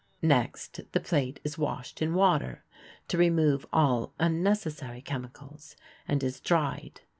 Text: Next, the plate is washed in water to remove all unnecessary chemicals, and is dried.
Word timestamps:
Next, 0.23 0.79
the 0.93 0.99
plate 0.99 1.39
is 1.43 1.59
washed 1.59 2.01
in 2.01 2.15
water 2.15 2.63
to 3.07 3.19
remove 3.19 3.67
all 3.71 4.15
unnecessary 4.19 5.03
chemicals, 5.03 5.75
and 6.07 6.23
is 6.23 6.39
dried. 6.39 7.01